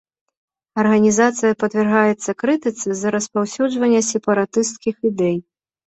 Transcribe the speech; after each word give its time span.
Арганізацыя 0.83 1.57
падвяргаецца 1.65 2.37
крытыцы 2.41 2.83
з-за 2.91 3.09
распаўсюджвання 3.19 4.01
сепаратысцкіх 4.13 4.95
ідэй. 5.13 5.37